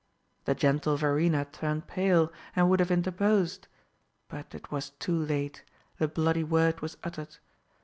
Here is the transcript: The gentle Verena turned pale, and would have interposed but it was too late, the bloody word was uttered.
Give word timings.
The 0.45 0.55
gentle 0.55 0.97
Verena 0.97 1.45
turned 1.45 1.85
pale, 1.85 2.33
and 2.55 2.67
would 2.71 2.79
have 2.79 2.89
interposed 2.89 3.67
but 4.29 4.55
it 4.55 4.71
was 4.71 4.89
too 4.89 5.15
late, 5.23 5.63
the 5.99 6.07
bloody 6.07 6.43
word 6.43 6.81
was 6.81 6.97
uttered. 7.03 7.37